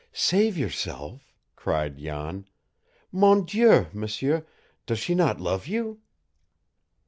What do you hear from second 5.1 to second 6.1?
not love you?"